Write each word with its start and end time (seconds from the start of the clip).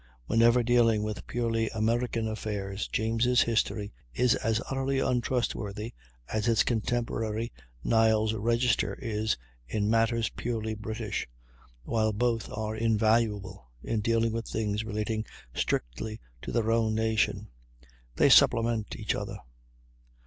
Whenever 0.25 0.63
dealing 0.63 1.03
with 1.03 1.27
purely 1.27 1.69
American 1.69 2.27
affairs, 2.27 2.87
James' 2.87 3.43
history 3.43 3.93
is 4.15 4.33
as 4.33 4.59
utterly 4.67 4.97
untrustworthy 4.97 5.93
as 6.27 6.47
its 6.47 6.63
contemporary, 6.63 7.53
"Niles' 7.83 8.33
Register," 8.33 8.97
is 8.99 9.37
in 9.67 9.91
matters 9.91 10.31
purely 10.31 10.73
British, 10.73 11.27
while 11.83 12.13
both 12.13 12.49
are 12.51 12.75
invaluable 12.75 13.69
in 13.83 13.99
dealing 14.01 14.31
with 14.33 14.47
things 14.47 14.83
relating 14.83 15.23
strictly 15.53 16.19
to 16.41 16.51
their 16.51 16.71
own 16.71 16.95
nation; 16.95 17.49
they 18.15 18.29
supplement 18.31 18.95
each 18.95 19.13
other. 19.13 19.37